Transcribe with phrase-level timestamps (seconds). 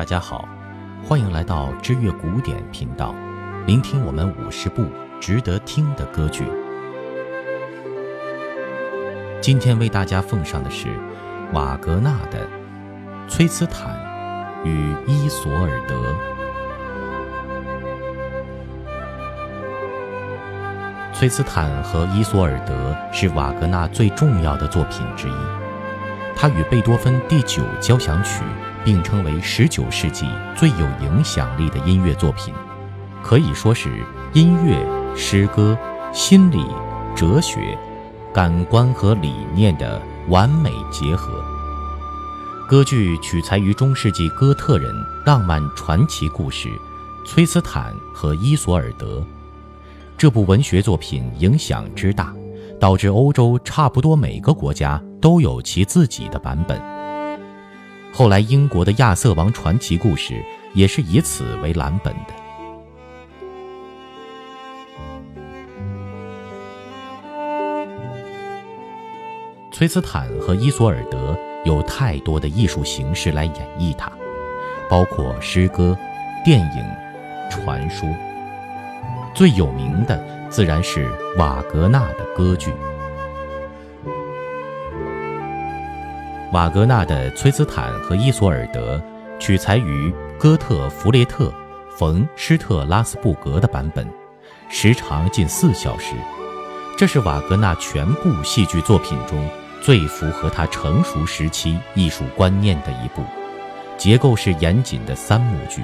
[0.00, 0.48] 大家好，
[1.06, 3.14] 欢迎来到知乐古典频道，
[3.66, 4.86] 聆听我们五十部
[5.20, 6.50] 值得听的歌剧。
[9.42, 10.88] 今天为大家奉上的是
[11.52, 12.38] 瓦格纳的
[13.28, 13.94] 《崔斯坦
[14.64, 15.94] 与伊索尔德》。
[21.14, 25.34] 《崔斯坦和伊索尔德》是瓦格纳最重要的作品之一，
[26.34, 28.42] 它与贝多芬第九交响曲。
[28.84, 30.26] 并称为十九世纪
[30.56, 32.52] 最有影响力的音乐作品，
[33.22, 33.90] 可以说是
[34.32, 34.76] 音乐、
[35.16, 35.76] 诗歌、
[36.12, 36.64] 心理、
[37.14, 37.76] 哲学、
[38.32, 41.32] 感官和理念的完美结合。
[42.68, 44.94] 歌剧取材于中世纪哥特人
[45.26, 46.68] 浪漫传奇故事
[47.26, 49.18] 《崔斯坦和伊索尔德》。
[50.16, 52.32] 这部文学作品影响之大，
[52.78, 56.80] 导致欧洲差不多每个国家都有其自己的版本。
[58.12, 60.44] 后来，英国的亚瑟王传奇故事
[60.74, 62.34] 也是以此为蓝本的。
[69.72, 74.12] 崔斯坦和伊索尔德有太多的艺术形式来演绎它，
[74.90, 75.96] 包括诗歌、
[76.44, 76.84] 电影、
[77.48, 78.06] 传说。
[79.32, 81.08] 最有名的自然是
[81.38, 82.74] 瓦格纳的歌剧。
[86.52, 88.96] 瓦格纳的《崔斯坦和伊索尔德》
[89.38, 91.44] 取材于哥特弗列特·
[91.96, 94.04] 冯·施特拉斯布格的版本，
[94.68, 96.12] 时长近四小时。
[96.98, 99.48] 这是瓦格纳全部戏剧作品中
[99.80, 103.22] 最符合他成熟时期艺术观念的一部。
[103.96, 105.82] 结构是严谨的三幕剧，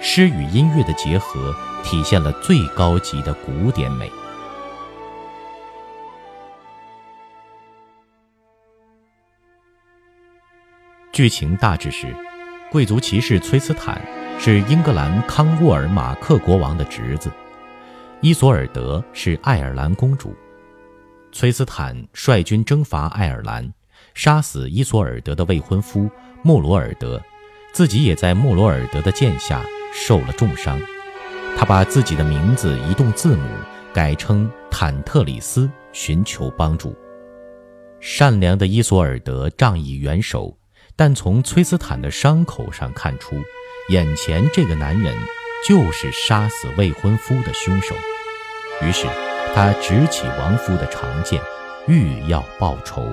[0.00, 4.10] 诗与音乐的结合体现了最高级的古典美。
[11.14, 12.12] 剧情大致是：
[12.72, 14.04] 贵族骑士崔斯坦
[14.36, 17.30] 是英格兰康沃尔马克国王的侄子，
[18.20, 20.34] 伊索尔德是爱尔兰公主。
[21.30, 23.72] 崔斯坦率军征伐爱尔兰，
[24.12, 26.10] 杀死伊索尔德的未婚夫
[26.42, 27.22] 莫罗尔德，
[27.72, 30.80] 自己也在莫罗尔德的剑下受了重伤。
[31.56, 33.48] 他把自己的名字移动字母，
[33.92, 36.92] 改称坦特里斯，寻求帮助。
[38.00, 40.52] 善良的伊索尔德仗义援手。
[40.96, 43.42] 但从崔斯坦的伤口上看出，
[43.88, 45.16] 眼前这个男人
[45.66, 47.94] 就是杀死未婚夫的凶手。
[48.82, 49.06] 于是，
[49.54, 51.40] 他执起亡夫的长剑，
[51.86, 53.06] 欲要报仇。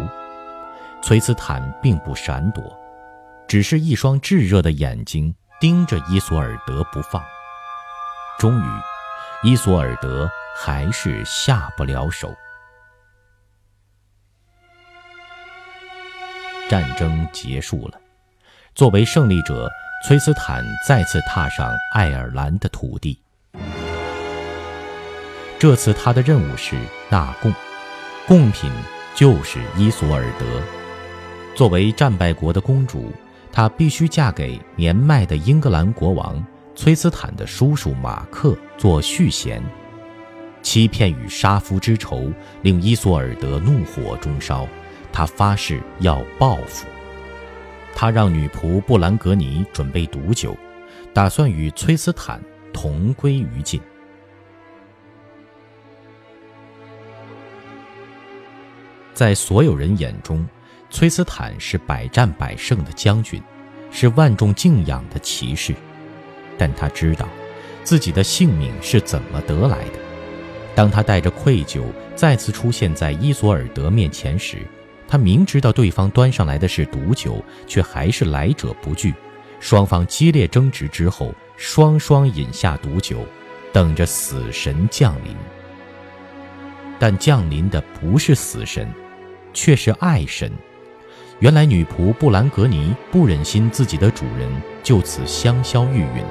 [1.02, 2.64] 崔斯坦并不闪躲，
[3.48, 7.24] 只是一双炙热的眼睛盯着伊索尔德不放。
[8.38, 8.68] 终于，
[9.44, 12.32] 伊索尔德还是下不了手。
[16.72, 18.00] 战争结束了，
[18.76, 19.70] 作为胜利者，
[20.08, 23.20] 崔斯坦再次踏上爱尔兰的土地。
[25.60, 26.78] 这次他的任务是
[27.10, 27.54] 纳贡，
[28.26, 28.72] 贡品
[29.14, 30.46] 就是伊索尔德。
[31.56, 33.12] 作为战败国的公主，
[33.52, 36.42] 她必须嫁给年迈的英格兰国王
[36.74, 39.62] 崔斯坦的叔叔马克做续弦。
[40.62, 44.66] 欺骗与杀夫之仇令伊索尔德怒火中烧。
[45.12, 46.88] 他发誓要报复。
[47.94, 50.56] 他让女仆布兰格尼准备毒酒，
[51.14, 52.42] 打算与崔斯坦
[52.74, 53.80] 同归于尽。
[59.14, 60.48] 在所有人眼中，
[60.90, 63.42] 崔斯坦是百战百胜的将军，
[63.92, 65.76] 是万众敬仰的骑士。
[66.58, 67.28] 但他知道，
[67.84, 70.00] 自己的性命是怎么得来的。
[70.74, 71.84] 当他带着愧疚
[72.16, 74.60] 再次出现在伊索尔德面前时，
[75.12, 79.14] 他明知道对方端上来的是毒酒，却还是来者不拒。
[79.60, 83.26] 双方激烈争执之后，双双饮下毒酒，
[83.74, 85.36] 等着死神降临。
[86.98, 88.90] 但降临的不是死神，
[89.54, 90.50] 却是爱神。
[91.40, 94.50] 原来女仆布兰格尼不忍心自己的主人
[94.82, 96.24] 就此香消玉殒，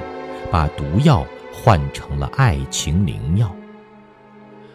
[0.49, 1.23] 把毒药
[1.53, 3.55] 换成了爱情灵药。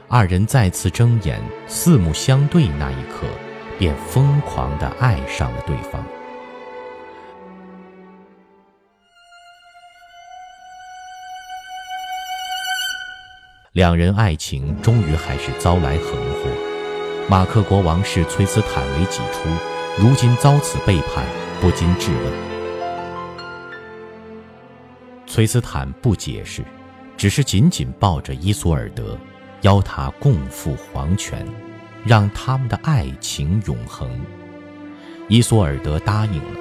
[0.06, 3.26] 二人再次睁眼，四目相对那一刻。
[3.78, 6.04] 便疯狂地爱上了对方。
[13.72, 16.48] 两人爱情终于还是遭来横祸。
[17.28, 19.48] 马克国王视崔斯坦为己出，
[19.98, 21.26] 如今遭此背叛，
[21.60, 22.32] 不禁质问。
[25.26, 26.64] 崔斯坦不解释，
[27.16, 29.18] 只是紧紧抱着伊索尔德，
[29.62, 31.46] 邀他共赴黄泉。
[32.06, 34.08] 让他们的爱情永恒。
[35.28, 36.60] 伊索尔德答应了，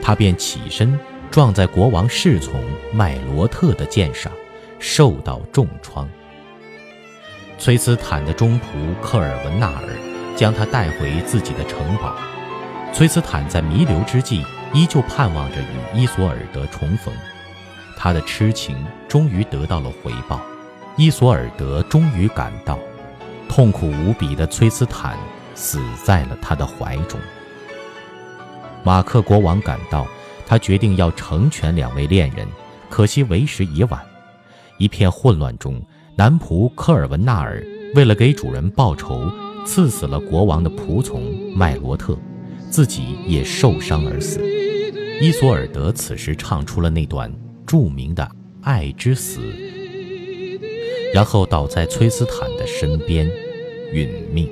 [0.00, 0.98] 他便起身
[1.30, 4.32] 撞在国王侍从麦罗特的剑上，
[4.78, 6.08] 受到重创。
[7.58, 9.82] 崔斯坦的中仆科尔文纳尔
[10.36, 12.14] 将他带回自己的城堡。
[12.92, 17.12] 崔斯坦在弥留之际，依旧盼望着与伊索尔德重逢。
[17.96, 20.40] 他的痴情终于得到了回报，
[20.96, 22.78] 伊索尔德终于赶到。
[23.48, 25.18] 痛苦无比的崔斯坦
[25.54, 27.18] 死在了他的怀中。
[28.84, 30.06] 马克国王赶到，
[30.46, 32.46] 他决定要成全两位恋人，
[32.88, 34.00] 可惜为时已晚。
[34.78, 35.82] 一片混乱中，
[36.14, 37.62] 男仆科尔文纳尔
[37.94, 39.28] 为了给主人报仇，
[39.66, 42.16] 刺死了国王的仆从麦罗特，
[42.70, 44.40] 自己也受伤而死。
[45.20, 47.32] 伊索尔德此时唱出了那段
[47.66, 48.22] 著名的
[48.62, 49.40] 《爱之死》，
[51.12, 53.30] 然后倒在崔斯坦的身边。
[53.92, 54.46] 殒命。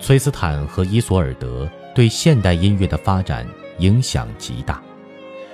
[0.00, 3.46] 崔斯坦和伊索尔德对现代音乐的发展
[3.78, 4.82] 影响极大。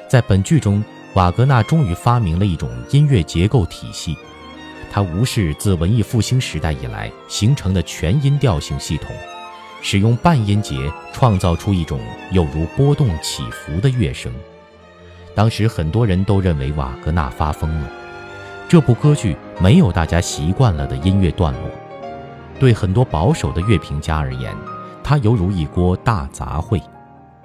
[0.08, 0.82] 在本剧中，
[1.12, 4.16] 瓦格纳终于发明了一种音乐结构体系，
[4.90, 9.14] 他无视自文艺复兴时代以来形成的全音调性系统，
[9.82, 12.00] 使用半音节创造出一种
[12.32, 14.32] 有如波动起伏的乐声。
[15.34, 17.90] 当时很多人都认为瓦格纳发疯了，
[18.68, 21.70] 这部歌剧没有大家习惯了的音乐段落。
[22.58, 24.56] 对很多保守的乐评家而言，
[25.04, 26.82] 它犹如一锅大杂烩。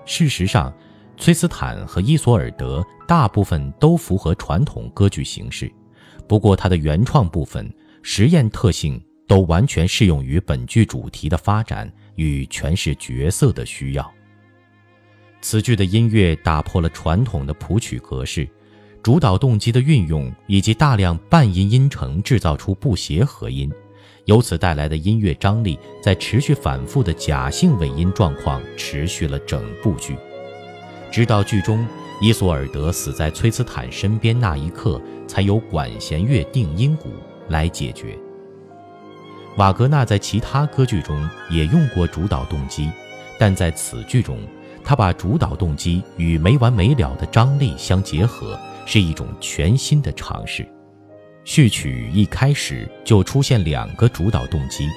[0.05, 0.73] 事实上，
[1.17, 5.71] 崔斯坦和伊索尔德大部分都符合传统歌剧形式，
[6.27, 14.11] 不过它的原创部分、实验特性都完全适用于本剧主题的发展与诠释角色的需要。
[15.41, 18.47] 此剧的音乐打破了传统的谱曲格式，
[19.01, 23.71] 主导动机的运用以及大量半音音程制造出不协和音，
[24.25, 30.15] 由此带来的音乐张力，在持续反复的假性尾音状况持续了整部剧，
[31.11, 31.87] 直到剧中
[32.21, 37.09] 伊索尔德死在崔斯坦身边那一刻，才由管弦乐定音鼓
[37.49, 38.15] 来解决。
[39.57, 42.89] 瓦格纳在其他歌剧中也用过主导动机，
[43.39, 44.39] 但在此剧中。
[44.83, 50.67] 他把主导动机与没完没了的张力相结合，是一种全新的尝试。
[51.43, 54.87] 序曲一开始就出现两个主导动机，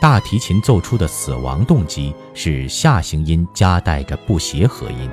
[0.00, 5.10] 大提琴奏出的死亡动机是下行音夹带着不协和音，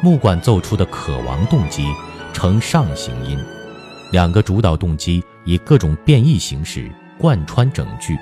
[0.00, 1.84] 木管奏出的渴亡动机
[2.32, 3.36] 呈上行音。
[4.12, 8.18] 两个主导动机以各种变异形式贯穿整句，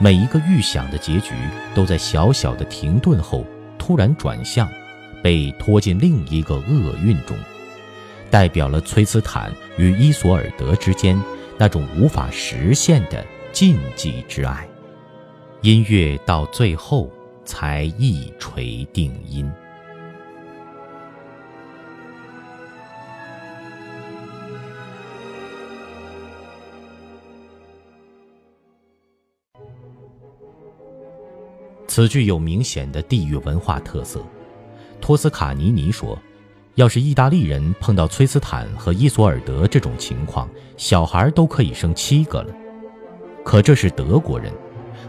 [0.00, 1.34] 每一个预想的结局
[1.74, 3.44] 都在小小的停顿后。
[3.78, 4.68] 突然转向，
[5.24, 7.36] 被拖进另一个厄运中，
[8.30, 11.20] 代表了崔斯坦与伊索尔德之间
[11.58, 14.64] 那种无法实现的禁忌之爱。
[15.62, 17.10] 音乐到最后
[17.44, 19.50] 才一锤定音。
[31.94, 34.24] 此剧有明显的地域文化特色。
[34.98, 36.18] 托斯卡尼尼说
[36.76, 42.54] ：“要是意大利人碰到崔斯坦和伊索尔德这种情况，小孩都可以生七个了。
[43.44, 44.50] 可这是德国人，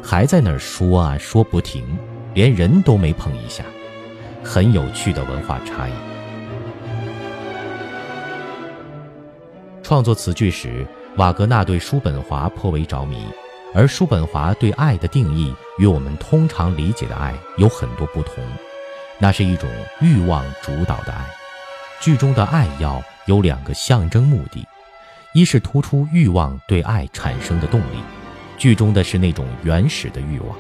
[0.01, 1.86] 还在那儿说啊说不停，
[2.34, 3.63] 连人都没碰一下，
[4.43, 5.93] 很有趣的文化差异。”
[9.81, 13.25] 创作此剧时，瓦格纳对叔本华颇为着迷。
[13.74, 18.44] 而叔本华对爱的定义与我们通常理解的爱有很多不同，
[19.20, 21.25] 那是一种欲望主导的爱。
[22.00, 24.65] 剧中的爱要有两个象征目的：
[25.34, 28.03] 一是突出欲望对爱产生的动力，
[28.58, 30.56] 剧中的是那种原始的欲望；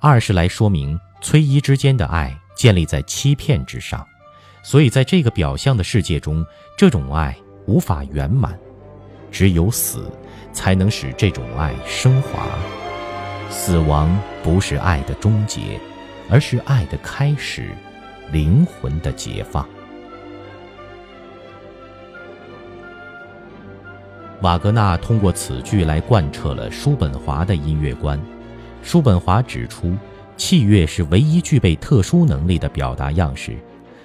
[0.00, 4.04] 二是来说明崔姨之间的爱建立在欺骗之上，
[4.62, 6.44] 所以在这个表象的世界中，
[6.76, 7.36] 这种爱
[7.66, 8.58] 无法圆满，
[9.30, 10.10] 只有死。
[10.54, 12.48] 才能使这种爱升华。
[13.50, 15.78] 死亡不是爱的终结，
[16.30, 17.68] 而是爱的开始，
[18.32, 19.68] 灵魂的解放。
[24.40, 28.20] 瓦格纳通过此剧来贯彻了叔本华的音乐观。
[28.82, 29.96] 叔本华指出，
[30.36, 33.56] 器乐是唯一具备特殊能力的表达样式，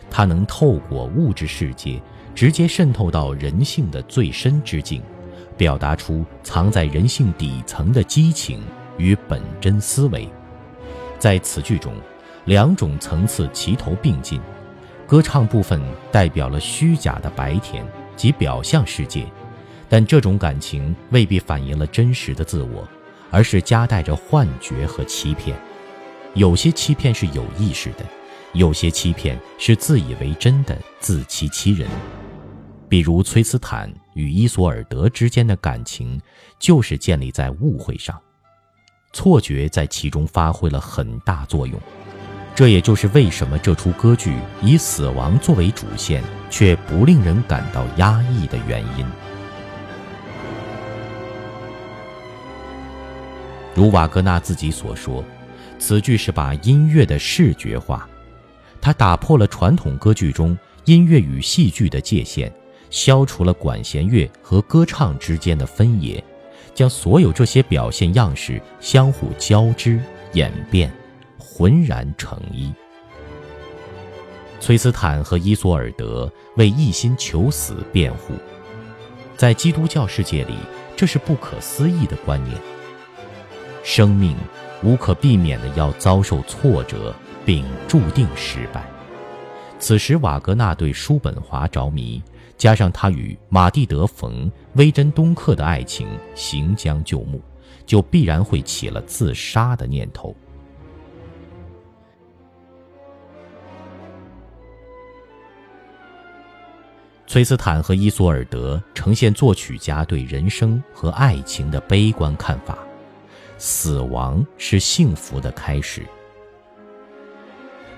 [0.10, 2.02] 它能透过物质世界，
[2.34, 5.02] 直接渗透到人性的最深之境。
[5.60, 8.64] 表达出藏在人性底层的激情
[8.98, 10.26] 与本真思维，
[11.20, 11.94] 在此剧中，
[12.46, 14.40] 两种层次齐头并进。
[15.06, 15.82] 歌唱部分
[16.14, 17.86] 代表了虚假的白天
[18.16, 19.26] 及表象世界，
[19.90, 22.88] 但这种感情未必反映了真实的自我，
[23.30, 25.60] 而是夹带着幻觉和欺骗。
[26.36, 28.06] 有些欺骗是有意识的，
[28.54, 31.86] 有些欺骗是自以为真的自欺欺人。
[32.88, 36.20] 比如崔斯坦与伊索尔德之间的感情，
[36.60, 38.20] 就是建立在误会上，
[39.14, 41.80] 错觉在其中发挥了很大作用。
[42.54, 49.06] 这也就是为什么这出歌剧以死亡作为主线，却不令人感到压抑的原因。
[53.74, 55.24] 如瓦格纳自己所说，
[55.78, 58.06] 此剧是把音乐的视觉化，
[58.82, 62.54] 它打破了传统歌剧中音乐与戏剧的界限。
[62.90, 66.24] 消除了管弦乐和歌唱之间的分野，
[66.74, 70.00] 将所有这些表现样式相互交织
[70.34, 70.92] 演变，
[71.38, 72.72] 浑然成一。
[74.60, 78.34] 崔斯坦和伊索尔德为一心求死辩护，
[79.38, 80.56] 在基督教世界里，
[80.98, 82.58] 这是不可思议的观念。
[83.84, 84.36] 生命
[84.84, 87.16] 无可避免的要遭受挫折，
[87.46, 88.86] 并注定失败。
[89.80, 92.22] 此时，瓦格纳对叔本华着迷。
[92.60, 97.42] 加上他与马蒂德·冯·威珍东克的爱情行将就木，
[97.86, 100.36] 就必然会起了自杀的念头。
[107.26, 112.78] 崔斯坦和伊索尔德呈现作曲家对人生和爱情的悲观看法：
[113.58, 116.06] 死亡是幸福的开始。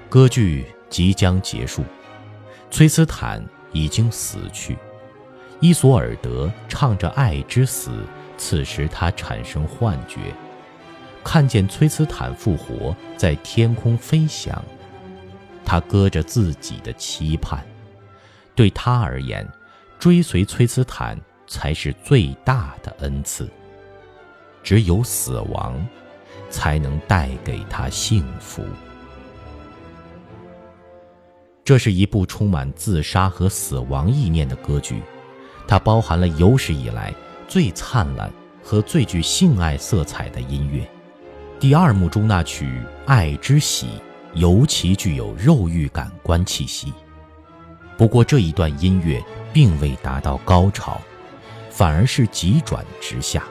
[0.08, 1.84] 歌剧即将结束，
[2.70, 3.44] 崔斯坦。
[3.72, 4.78] 已经死去，
[5.60, 7.92] 伊索尔德唱着爱之死。
[8.38, 10.20] 此时他产生幻觉，
[11.24, 14.63] 看见崔斯坦复活，在天空飞翔。
[15.63, 17.63] 他搁着自己的期盼，
[18.56, 19.48] 对他而言，
[20.00, 23.48] 追随崔斯坦才是最大的恩赐。
[24.63, 25.80] 只有死亡，
[26.50, 28.66] 才能带给他幸福。
[31.63, 35.01] 这是一部充满自杀和死亡意念的歌剧，
[35.68, 37.13] 它包含了有史以来
[37.48, 38.32] 最灿烂
[38.63, 40.88] 和最具性爱色彩的音乐。
[41.60, 42.65] 第二幕中那曲
[43.06, 43.86] 《爱之喜》
[44.34, 46.91] 尤其具有肉欲感官气息。
[47.96, 51.00] 不过这一段音乐并未达到高潮，
[51.70, 53.44] 反而是急转直下。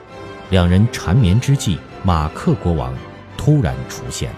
[0.49, 2.93] 两人缠绵之际，马克国王
[3.37, 4.29] 突然出现。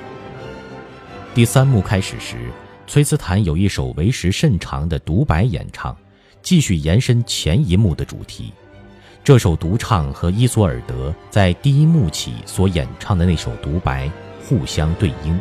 [1.33, 2.51] 第三幕开始时。
[2.85, 5.95] 崔斯坦有一首为时甚长的独白演唱，
[6.41, 8.51] 继续延伸前一幕的主题。
[9.23, 14.11] 这首独唱和伊索尔德在第一幕起所演唱的那首独白
[14.43, 15.39] 互相对应。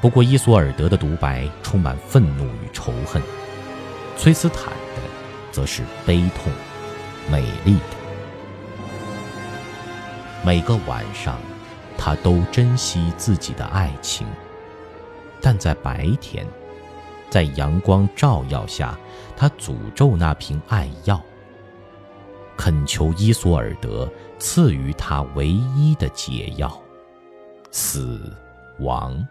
[0.00, 3.22] 不过，伊索尔德的独白充满愤怒与仇恨，
[4.16, 5.02] 崔斯坦的
[5.52, 6.50] 则是悲痛、
[7.30, 7.96] 美丽的。
[10.44, 11.38] 每个晚上，
[11.96, 14.26] 他都珍惜自己的爱情。
[15.44, 16.46] 但在白天，
[17.28, 18.98] 在阳光照耀下，
[19.36, 21.22] 他诅咒那瓶爱药，
[22.56, 26.82] 恳求伊索尔德赐予他唯一的解药——
[27.70, 28.34] 死
[28.78, 29.22] 亡。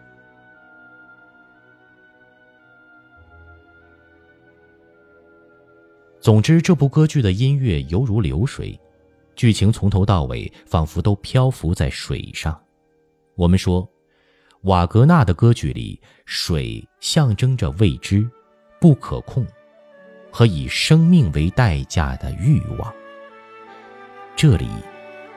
[6.20, 8.78] 总之，这部歌剧的音乐犹如流水，
[9.34, 12.56] 剧情从头到尾仿佛都漂浮在水上。
[13.34, 13.84] 我们说。
[14.64, 18.26] 瓦格纳的歌剧里，水象征着未知、
[18.80, 19.46] 不可控
[20.30, 22.90] 和以生命为代价的欲望。
[24.34, 24.66] 这里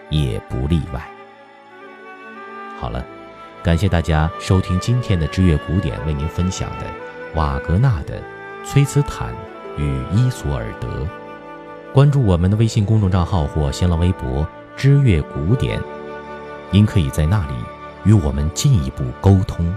[0.09, 1.05] 也不例外。
[2.79, 3.05] 好了，
[3.61, 6.85] 感谢大家收听今天的知乐古典为您分享的
[7.35, 8.21] 瓦格纳的
[8.65, 9.35] 《崔斯坦
[9.77, 10.87] 与伊索尔德》。
[11.91, 15.81] 关注我们的微信公众账号或新浪微博“知乐古典”，
[16.71, 17.53] 您可以在那里。
[18.03, 19.73] 与我们进一步沟通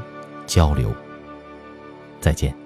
[0.47, 0.93] 交流。
[2.21, 2.60] 再见。